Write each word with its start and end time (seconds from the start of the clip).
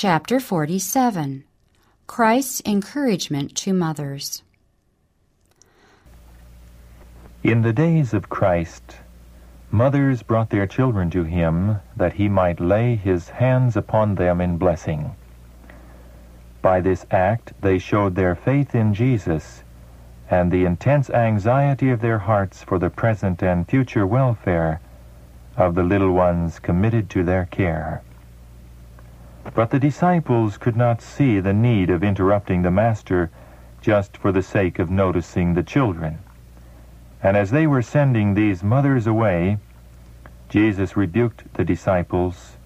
Chapter 0.00 0.38
47 0.38 1.42
Christ's 2.06 2.62
Encouragement 2.64 3.56
to 3.56 3.72
Mothers. 3.72 4.44
In 7.42 7.62
the 7.62 7.72
days 7.72 8.14
of 8.14 8.28
Christ, 8.28 8.98
mothers 9.72 10.22
brought 10.22 10.50
their 10.50 10.68
children 10.68 11.10
to 11.10 11.24
him 11.24 11.80
that 11.96 12.12
he 12.12 12.28
might 12.28 12.60
lay 12.60 12.94
his 12.94 13.28
hands 13.28 13.76
upon 13.76 14.14
them 14.14 14.40
in 14.40 14.56
blessing. 14.56 15.16
By 16.62 16.80
this 16.80 17.04
act, 17.10 17.52
they 17.60 17.80
showed 17.80 18.14
their 18.14 18.36
faith 18.36 18.76
in 18.76 18.94
Jesus 18.94 19.64
and 20.30 20.52
the 20.52 20.64
intense 20.64 21.10
anxiety 21.10 21.90
of 21.90 22.00
their 22.00 22.18
hearts 22.18 22.62
for 22.62 22.78
the 22.78 22.88
present 22.88 23.42
and 23.42 23.68
future 23.68 24.06
welfare 24.06 24.80
of 25.56 25.74
the 25.74 25.82
little 25.82 26.12
ones 26.12 26.60
committed 26.60 27.10
to 27.10 27.24
their 27.24 27.46
care. 27.46 28.04
But 29.54 29.70
the 29.70 29.78
disciples 29.78 30.56
could 30.58 30.76
not 30.76 31.00
see 31.00 31.40
the 31.40 31.52
need 31.52 31.90
of 31.90 32.04
interrupting 32.04 32.62
the 32.62 32.70
Master 32.70 33.30
just 33.80 34.16
for 34.16 34.32
the 34.32 34.42
sake 34.42 34.78
of 34.78 34.90
noticing 34.90 35.54
the 35.54 35.62
children. 35.62 36.18
And 37.22 37.36
as 37.36 37.50
they 37.50 37.66
were 37.66 37.82
sending 37.82 38.34
these 38.34 38.62
mothers 38.62 39.06
away, 39.06 39.58
Jesus 40.48 40.96
rebuked 40.96 41.54
the 41.54 41.64
disciples 41.64 42.56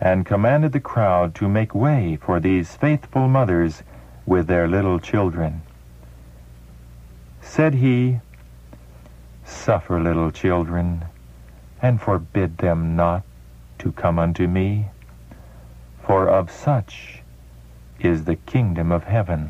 and 0.00 0.24
commanded 0.24 0.72
the 0.72 0.80
crowd 0.80 1.34
to 1.34 1.48
make 1.48 1.74
way 1.74 2.16
for 2.16 2.40
these 2.40 2.76
faithful 2.76 3.28
mothers 3.28 3.82
with 4.24 4.46
their 4.46 4.66
little 4.68 4.98
children. 4.98 5.62
Said 7.40 7.74
he, 7.74 8.20
Suffer 9.44 10.00
little 10.00 10.30
children, 10.30 11.04
and 11.82 12.00
forbid 12.00 12.58
them 12.58 12.94
not 12.94 13.22
to 13.78 13.92
come 13.92 14.18
unto 14.18 14.46
me 14.46 14.86
for 16.10 16.28
of 16.28 16.50
such 16.50 17.22
is 18.00 18.24
the 18.24 18.34
kingdom 18.34 18.90
of 18.90 19.04
heaven. 19.04 19.48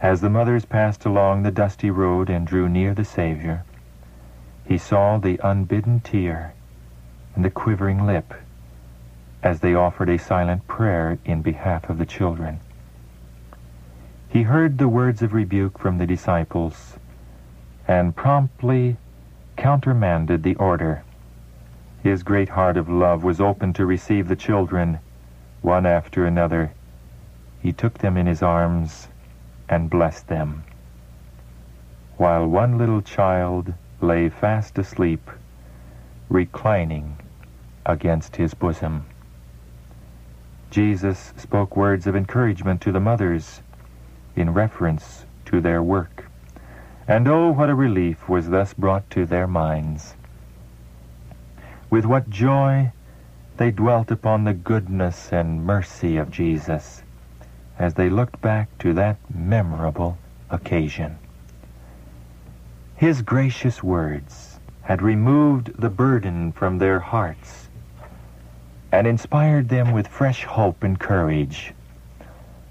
As 0.00 0.22
the 0.22 0.30
mothers 0.30 0.64
passed 0.64 1.04
along 1.04 1.42
the 1.42 1.50
dusty 1.50 1.90
road 1.90 2.30
and 2.30 2.46
drew 2.46 2.66
near 2.66 2.94
the 2.94 3.04
Savior, 3.04 3.64
he 4.64 4.78
saw 4.78 5.18
the 5.18 5.38
unbidden 5.44 6.00
tear 6.00 6.54
and 7.34 7.44
the 7.44 7.50
quivering 7.50 8.06
lip 8.06 8.32
as 9.42 9.60
they 9.60 9.74
offered 9.74 10.08
a 10.08 10.18
silent 10.18 10.66
prayer 10.66 11.18
in 11.26 11.42
behalf 11.42 11.90
of 11.90 11.98
the 11.98 12.06
children. 12.06 12.58
He 14.26 14.44
heard 14.44 14.78
the 14.78 14.88
words 14.88 15.20
of 15.20 15.34
rebuke 15.34 15.78
from 15.78 15.98
the 15.98 16.06
disciples 16.06 16.94
and 17.86 18.16
promptly 18.16 18.96
countermanded 19.58 20.44
the 20.44 20.54
order. 20.54 21.02
His 22.06 22.22
great 22.22 22.50
heart 22.50 22.76
of 22.76 22.88
love 22.88 23.24
was 23.24 23.40
open 23.40 23.72
to 23.72 23.84
receive 23.84 24.28
the 24.28 24.36
children, 24.36 25.00
one 25.60 25.84
after 25.84 26.24
another. 26.24 26.70
He 27.60 27.72
took 27.72 27.98
them 27.98 28.16
in 28.16 28.28
his 28.28 28.44
arms 28.44 29.08
and 29.68 29.90
blessed 29.90 30.28
them. 30.28 30.62
While 32.16 32.46
one 32.46 32.78
little 32.78 33.02
child 33.02 33.74
lay 34.00 34.28
fast 34.28 34.78
asleep, 34.78 35.28
reclining 36.28 37.16
against 37.84 38.36
his 38.36 38.54
bosom. 38.54 39.06
Jesus 40.70 41.32
spoke 41.36 41.76
words 41.76 42.06
of 42.06 42.14
encouragement 42.14 42.80
to 42.82 42.92
the 42.92 43.00
mothers 43.00 43.62
in 44.36 44.54
reference 44.54 45.26
to 45.46 45.60
their 45.60 45.82
work. 45.82 46.30
And 47.08 47.26
oh, 47.26 47.50
what 47.50 47.68
a 47.68 47.74
relief 47.74 48.28
was 48.28 48.50
thus 48.50 48.74
brought 48.74 49.10
to 49.10 49.26
their 49.26 49.48
minds. 49.48 50.14
With 51.88 52.04
what 52.04 52.28
joy 52.28 52.90
they 53.58 53.70
dwelt 53.70 54.10
upon 54.10 54.42
the 54.42 54.52
goodness 54.52 55.32
and 55.32 55.64
mercy 55.64 56.16
of 56.16 56.32
Jesus 56.32 57.04
as 57.78 57.94
they 57.94 58.10
looked 58.10 58.40
back 58.40 58.76
to 58.78 58.92
that 58.94 59.18
memorable 59.32 60.18
occasion. 60.50 61.16
His 62.96 63.22
gracious 63.22 63.82
words 63.84 64.58
had 64.82 65.00
removed 65.00 65.80
the 65.80 65.90
burden 65.90 66.50
from 66.52 66.78
their 66.78 66.98
hearts 66.98 67.68
and 68.90 69.06
inspired 69.06 69.68
them 69.68 69.92
with 69.92 70.08
fresh 70.08 70.44
hope 70.44 70.82
and 70.82 70.98
courage. 70.98 71.72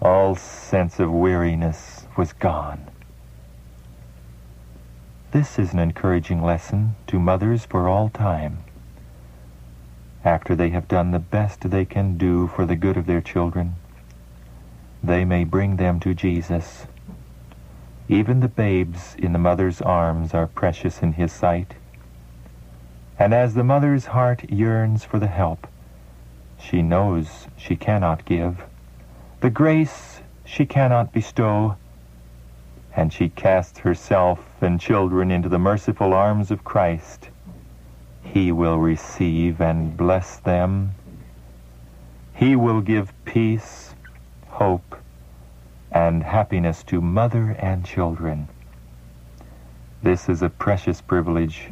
All 0.00 0.36
sense 0.36 0.98
of 0.98 1.12
weariness 1.12 2.06
was 2.16 2.32
gone. 2.32 2.86
This 5.32 5.58
is 5.58 5.72
an 5.72 5.78
encouraging 5.78 6.42
lesson 6.42 6.96
to 7.08 7.18
mothers 7.18 7.64
for 7.66 7.88
all 7.88 8.08
time 8.08 8.58
after 10.24 10.54
they 10.54 10.70
have 10.70 10.88
done 10.88 11.10
the 11.10 11.18
best 11.18 11.70
they 11.70 11.84
can 11.84 12.16
do 12.16 12.46
for 12.48 12.64
the 12.64 12.76
good 12.76 12.96
of 12.96 13.06
their 13.06 13.20
children, 13.20 13.74
they 15.02 15.24
may 15.24 15.44
bring 15.44 15.76
them 15.76 15.98
to 16.00 16.14
Jesus. 16.14 16.86
Even 18.08 18.40
the 18.40 18.48
babes 18.48 19.16
in 19.18 19.32
the 19.32 19.38
mother's 19.38 19.80
arms 19.80 20.34
are 20.34 20.46
precious 20.46 21.02
in 21.02 21.14
his 21.14 21.32
sight. 21.32 21.74
And 23.18 23.34
as 23.34 23.54
the 23.54 23.64
mother's 23.64 24.06
heart 24.06 24.50
yearns 24.50 25.04
for 25.04 25.18
the 25.18 25.26
help 25.28 25.66
she 26.58 26.82
knows 26.82 27.48
she 27.56 27.74
cannot 27.74 28.24
give, 28.24 28.62
the 29.40 29.50
grace 29.50 30.20
she 30.44 30.64
cannot 30.64 31.12
bestow, 31.12 31.76
and 32.94 33.12
she 33.12 33.28
casts 33.28 33.80
herself 33.80 34.38
and 34.60 34.80
children 34.80 35.30
into 35.30 35.48
the 35.48 35.58
merciful 35.58 36.12
arms 36.12 36.50
of 36.50 36.62
Christ, 36.62 37.30
he 38.32 38.50
will 38.50 38.78
receive 38.78 39.60
and 39.60 39.94
bless 39.94 40.38
them. 40.38 40.90
He 42.32 42.56
will 42.56 42.80
give 42.80 43.12
peace, 43.26 43.94
hope, 44.48 44.96
and 45.90 46.22
happiness 46.22 46.82
to 46.84 47.02
mother 47.02 47.54
and 47.58 47.84
children. 47.84 48.48
This 50.02 50.30
is 50.30 50.40
a 50.40 50.48
precious 50.48 51.02
privilege 51.02 51.70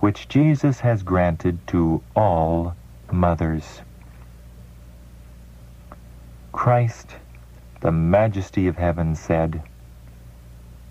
which 0.00 0.28
Jesus 0.28 0.80
has 0.80 1.04
granted 1.04 1.64
to 1.68 2.02
all 2.16 2.74
mothers. 3.12 3.82
Christ, 6.50 7.14
the 7.82 7.92
majesty 7.92 8.66
of 8.66 8.78
heaven, 8.78 9.14
said, 9.14 9.62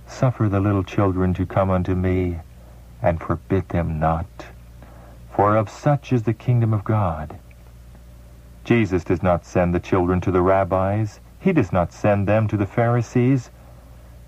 Suffer 0.07 0.47
the 0.47 0.61
little 0.61 0.83
children 0.83 1.33
to 1.33 1.45
come 1.45 1.69
unto 1.69 1.93
me, 1.93 2.39
and 3.01 3.19
forbid 3.19 3.67
them 3.67 3.99
not 3.99 4.45
for 5.35 5.57
of 5.57 5.67
such 5.67 6.13
is 6.13 6.23
the 6.23 6.33
kingdom 6.33 6.73
of 6.73 6.83
God. 6.83 7.39
Jesus 8.63 9.03
does 9.03 9.23
not 9.23 9.45
send 9.45 9.73
the 9.73 9.79
children 9.79 10.21
to 10.21 10.31
the 10.31 10.43
rabbis. 10.43 11.19
He 11.39 11.51
does 11.51 11.73
not 11.73 11.91
send 11.91 12.27
them 12.27 12.47
to 12.47 12.55
the 12.55 12.67
Pharisees, 12.67 13.49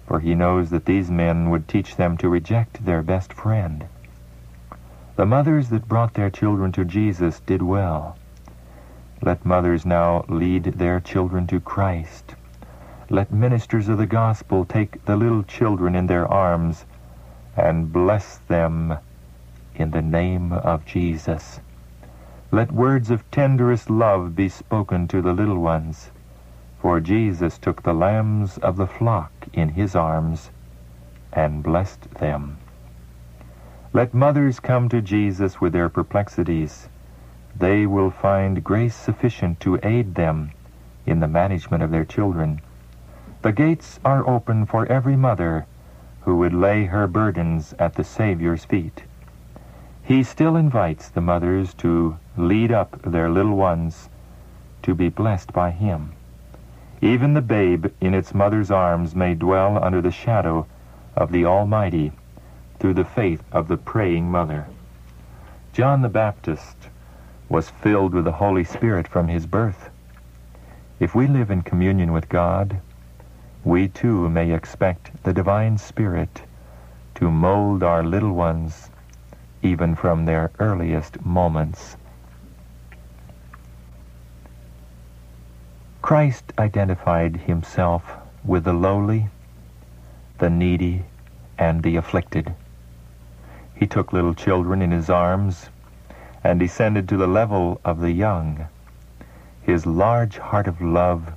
for 0.07 0.19
he 0.19 0.33
knows 0.33 0.71
that 0.71 0.85
these 0.85 1.11
men 1.11 1.51
would 1.51 1.67
teach 1.67 1.95
them 1.95 2.17
to 2.17 2.27
reject 2.27 2.85
their 2.85 3.03
best 3.03 3.31
friend. 3.31 3.85
The 5.15 5.27
mothers 5.27 5.69
that 5.69 5.87
brought 5.87 6.15
their 6.15 6.31
children 6.31 6.71
to 6.73 6.83
Jesus 6.83 7.39
did 7.39 7.61
well. 7.61 8.17
Let 9.21 9.45
mothers 9.45 9.85
now 9.85 10.25
lead 10.27 10.63
their 10.63 10.99
children 10.99 11.45
to 11.47 11.59
Christ. 11.59 12.35
Let 13.09 13.31
ministers 13.31 13.87
of 13.87 13.99
the 13.99 14.07
gospel 14.07 14.65
take 14.65 15.05
the 15.05 15.15
little 15.15 15.43
children 15.43 15.95
in 15.95 16.07
their 16.07 16.27
arms 16.27 16.85
and 17.55 17.93
bless 17.93 18.39
them 18.47 18.97
in 19.75 19.91
the 19.91 20.01
name 20.01 20.51
of 20.51 20.85
Jesus. 20.85 21.59
Let 22.51 22.71
words 22.71 23.11
of 23.11 23.29
tenderest 23.31 23.89
love 23.89 24.35
be 24.35 24.49
spoken 24.49 25.07
to 25.09 25.21
the 25.21 25.33
little 25.33 25.59
ones, 25.59 26.11
for 26.79 26.99
Jesus 26.99 27.57
took 27.57 27.83
the 27.83 27.93
lambs 27.93 28.57
of 28.59 28.77
the 28.77 28.87
flock 28.87 29.31
in 29.53 29.69
his 29.69 29.95
arms 29.95 30.51
and 31.33 31.63
blessed 31.63 32.09
them. 32.15 32.57
Let 33.93 34.13
mothers 34.13 34.59
come 34.59 34.89
to 34.89 35.01
Jesus 35.01 35.61
with 35.61 35.73
their 35.73 35.89
perplexities. 35.89 36.89
They 37.57 37.85
will 37.85 38.11
find 38.11 38.63
grace 38.63 38.95
sufficient 38.95 39.61
to 39.61 39.79
aid 39.83 40.15
them 40.15 40.51
in 41.05 41.21
the 41.21 41.29
management 41.29 41.81
of 41.81 41.91
their 41.91 42.03
children. 42.03 42.61
The 43.41 43.53
gates 43.53 43.99
are 44.03 44.27
open 44.27 44.65
for 44.65 44.85
every 44.87 45.15
mother 45.15 45.65
who 46.21 46.35
would 46.37 46.53
lay 46.53 46.85
her 46.85 47.07
burdens 47.07 47.73
at 47.79 47.93
the 47.93 48.03
Savior's 48.03 48.65
feet. 48.65 49.04
He 50.05 50.21
still 50.21 50.55
invites 50.55 51.09
the 51.09 51.19
mothers 51.19 51.73
to 51.75 52.17
lead 52.37 52.71
up 52.71 53.01
their 53.01 53.27
little 53.27 53.55
ones 53.55 54.07
to 54.83 54.93
be 54.93 55.09
blessed 55.09 55.51
by 55.51 55.71
him. 55.71 56.11
Even 57.01 57.33
the 57.33 57.41
babe 57.41 57.87
in 57.99 58.13
its 58.13 58.31
mother's 58.31 58.69
arms 58.69 59.15
may 59.15 59.33
dwell 59.33 59.83
under 59.83 60.03
the 60.03 60.11
shadow 60.11 60.67
of 61.15 61.31
the 61.31 61.43
Almighty 61.43 62.11
through 62.77 62.93
the 62.93 63.03
faith 63.03 63.43
of 63.51 63.67
the 63.67 63.77
praying 63.77 64.29
mother. 64.29 64.67
John 65.73 66.03
the 66.03 66.09
Baptist 66.09 66.77
was 67.49 67.71
filled 67.71 68.13
with 68.13 68.25
the 68.25 68.33
Holy 68.33 68.63
Spirit 68.63 69.07
from 69.07 69.27
his 69.27 69.47
birth. 69.47 69.89
If 70.99 71.15
we 71.15 71.25
live 71.25 71.49
in 71.49 71.63
communion 71.63 72.13
with 72.13 72.29
God, 72.29 72.79
we 73.63 73.87
too 73.87 74.29
may 74.29 74.51
expect 74.51 75.23
the 75.23 75.33
divine 75.33 75.79
Spirit 75.79 76.43
to 77.15 77.31
mold 77.31 77.81
our 77.81 78.03
little 78.03 78.33
ones 78.33 78.91
even 79.61 79.95
from 79.95 80.25
their 80.25 80.51
earliest 80.59 81.25
moments. 81.25 81.97
Christ 86.01 86.53
identified 86.59 87.35
himself 87.35 88.03
with 88.43 88.63
the 88.63 88.73
lowly, 88.73 89.27
the 90.37 90.49
needy, 90.49 91.03
and 91.57 91.81
the 91.81 91.95
afflicted. 91.95 92.53
He 93.73 93.87
took 93.87 94.13
little 94.13 94.33
children 94.33 94.81
in 94.81 94.91
his 94.91 95.09
arms 95.09 95.69
and 96.43 96.59
descended 96.59 97.09
to 97.09 97.17
the 97.17 97.27
level 97.27 97.81
of 97.83 97.99
the 97.99 98.11
young. 98.11 98.67
His 99.63 99.87
large 99.87 100.37
heart 100.37 100.67
of 100.67 100.79
love 100.79 101.33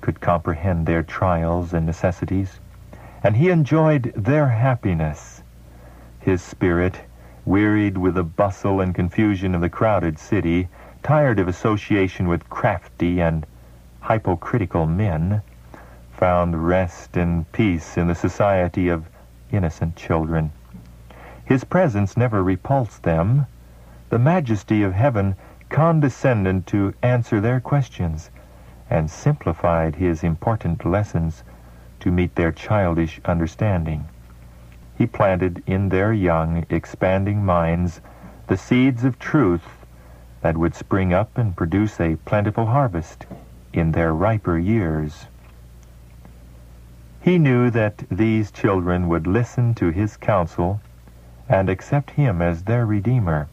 could 0.00 0.20
comprehend 0.20 0.86
their 0.86 1.04
trials 1.04 1.72
and 1.72 1.86
necessities, 1.86 2.58
and 3.22 3.36
he 3.36 3.50
enjoyed 3.50 4.12
their 4.16 4.48
happiness. 4.48 5.42
His 6.18 6.42
spirit, 6.42 7.00
wearied 7.44 7.96
with 7.96 8.14
the 8.14 8.22
bustle 8.22 8.80
and 8.80 8.94
confusion 8.94 9.54
of 9.54 9.60
the 9.60 9.68
crowded 9.68 10.18
city, 10.18 10.68
tired 11.02 11.38
of 11.38 11.48
association 11.48 12.28
with 12.28 12.48
crafty 12.50 13.20
and 13.20 13.46
hypocritical 14.08 14.86
men, 14.86 15.42
found 16.12 16.66
rest 16.66 17.16
and 17.16 17.50
peace 17.52 17.96
in 17.96 18.06
the 18.06 18.14
society 18.14 18.88
of 18.88 19.08
innocent 19.50 19.96
children. 19.96 20.52
His 21.44 21.64
presence 21.64 22.16
never 22.16 22.42
repulsed 22.42 23.02
them. 23.02 23.46
The 24.10 24.18
majesty 24.18 24.82
of 24.82 24.92
heaven 24.92 25.34
condescended 25.68 26.66
to 26.68 26.94
answer 27.02 27.40
their 27.40 27.60
questions 27.60 28.30
and 28.90 29.10
simplified 29.10 29.96
his 29.96 30.22
important 30.22 30.84
lessons 30.84 31.42
to 32.00 32.10
meet 32.10 32.34
their 32.34 32.52
childish 32.52 33.20
understanding. 33.24 34.06
He 35.00 35.06
planted 35.06 35.62
in 35.66 35.88
their 35.88 36.12
young, 36.12 36.66
expanding 36.68 37.42
minds 37.42 38.02
the 38.48 38.58
seeds 38.58 39.02
of 39.02 39.18
truth 39.18 39.86
that 40.42 40.58
would 40.58 40.74
spring 40.74 41.14
up 41.14 41.38
and 41.38 41.56
produce 41.56 41.98
a 41.98 42.16
plentiful 42.26 42.66
harvest 42.66 43.24
in 43.72 43.92
their 43.92 44.12
riper 44.12 44.58
years. 44.58 45.26
He 47.22 47.38
knew 47.38 47.70
that 47.70 48.04
these 48.10 48.50
children 48.50 49.08
would 49.08 49.26
listen 49.26 49.72
to 49.76 49.88
his 49.88 50.18
counsel 50.18 50.82
and 51.48 51.70
accept 51.70 52.10
him 52.10 52.42
as 52.42 52.64
their 52.64 52.84
Redeemer, 52.84 53.48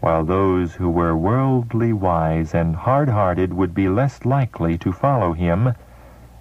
while 0.00 0.26
those 0.26 0.74
who 0.74 0.90
were 0.90 1.16
worldly 1.16 1.94
wise 1.94 2.54
and 2.54 2.76
hard-hearted 2.76 3.54
would 3.54 3.72
be 3.72 3.88
less 3.88 4.26
likely 4.26 4.76
to 4.76 4.92
follow 4.92 5.32
him 5.32 5.72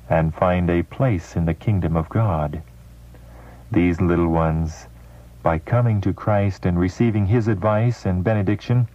and 0.09 0.35
find 0.35 0.69
a 0.69 0.83
place 0.83 1.37
in 1.37 1.45
the 1.45 1.53
kingdom 1.53 1.95
of 1.95 2.09
God. 2.09 2.61
These 3.71 4.01
little 4.01 4.29
ones, 4.29 4.87
by 5.43 5.59
coming 5.59 6.01
to 6.01 6.11
Christ 6.11 6.65
and 6.65 6.79
receiving 6.79 7.27
his 7.27 7.47
advice 7.47 8.05
and 8.05 8.23
benediction, 8.23 8.87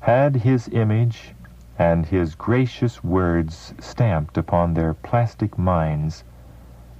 had 0.00 0.36
his 0.36 0.68
image 0.72 1.34
and 1.78 2.06
his 2.06 2.34
gracious 2.34 3.04
words 3.04 3.72
stamped 3.78 4.36
upon 4.36 4.74
their 4.74 4.94
plastic 4.94 5.56
minds, 5.56 6.24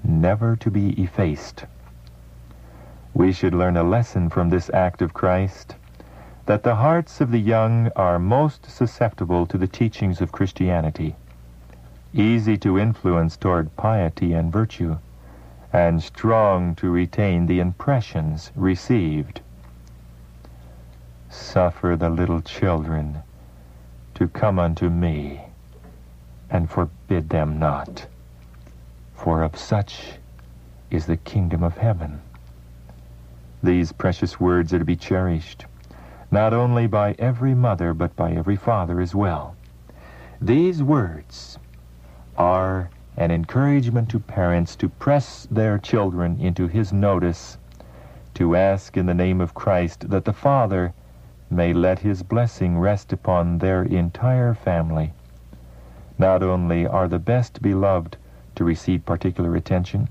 never 0.04 0.54
to 0.56 0.70
be 0.70 0.90
effaced. 1.02 1.66
We 3.12 3.32
should 3.32 3.54
learn 3.54 3.76
a 3.76 3.82
lesson 3.82 4.28
from 4.28 4.50
this 4.50 4.70
act 4.72 5.02
of 5.02 5.12
Christ, 5.12 5.74
that 6.46 6.62
the 6.62 6.76
hearts 6.76 7.20
of 7.20 7.32
the 7.32 7.40
young 7.40 7.90
are 7.96 8.18
most 8.18 8.70
susceptible 8.70 9.46
to 9.46 9.58
the 9.58 9.66
teachings 9.66 10.20
of 10.20 10.32
Christianity, 10.32 11.16
easy 12.14 12.56
to 12.58 12.78
influence 12.78 13.36
toward 13.36 13.76
piety 13.76 14.32
and 14.32 14.52
virtue, 14.52 14.96
and 15.72 16.02
strong 16.02 16.74
to 16.74 16.90
retain 16.90 17.46
the 17.46 17.60
impressions 17.60 18.50
received. 18.56 19.40
Suffer 21.28 21.96
the 21.96 22.10
little 22.10 22.40
children 22.40 23.18
to 24.14 24.26
come 24.28 24.58
unto 24.58 24.90
me, 24.90 25.40
and 26.50 26.68
forbid 26.68 27.28
them 27.28 27.58
not. 27.58 28.06
For 29.14 29.42
of 29.42 29.56
such 29.56 30.14
is 30.90 31.06
the 31.06 31.16
kingdom 31.16 31.62
of 31.62 31.78
heaven. 31.78 32.20
These 33.62 33.92
precious 33.92 34.40
words 34.40 34.74
are 34.74 34.78
to 34.78 34.84
be 34.84 34.96
cherished, 34.96 35.66
not 36.30 36.52
only 36.52 36.86
by 36.86 37.14
every 37.18 37.54
mother, 37.54 37.94
but 37.94 38.16
by 38.16 38.32
every 38.32 38.56
father 38.56 39.00
as 39.00 39.14
well. 39.14 39.54
These 40.40 40.82
words 40.82 41.58
are 42.36 42.90
an 43.20 43.30
encouragement 43.30 44.08
to 44.08 44.18
parents 44.18 44.74
to 44.74 44.88
press 44.88 45.46
their 45.50 45.76
children 45.76 46.40
into 46.40 46.66
his 46.66 46.90
notice, 46.90 47.58
to 48.32 48.56
ask 48.56 48.96
in 48.96 49.04
the 49.04 49.12
name 49.12 49.42
of 49.42 49.52
Christ 49.52 50.08
that 50.08 50.24
the 50.24 50.32
Father 50.32 50.94
may 51.50 51.74
let 51.74 51.98
his 51.98 52.22
blessing 52.22 52.78
rest 52.78 53.12
upon 53.12 53.58
their 53.58 53.82
entire 53.82 54.54
family. 54.54 55.12
Not 56.16 56.42
only 56.42 56.86
are 56.86 57.08
the 57.08 57.18
best 57.18 57.60
beloved 57.60 58.16
to 58.54 58.64
receive 58.64 59.04
particular 59.04 59.54
attention, 59.54 60.08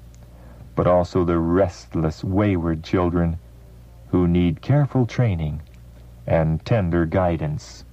but 0.75 0.85
also 0.85 1.25
the 1.25 1.39
restless, 1.39 2.23
wayward 2.23 2.83
children 2.83 3.39
who 4.09 4.27
need 4.27 4.61
careful 4.61 5.07
training 5.07 5.63
and 6.27 6.63
tender 6.63 7.07
guidance. 7.07 7.85